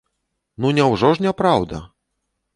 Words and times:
Ну, 0.65 0.71
няўжо 0.77 1.13
ж 1.21 1.27
не 1.27 1.35
праўда! 1.43 1.85